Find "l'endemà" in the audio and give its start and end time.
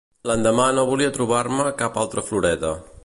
0.29-0.63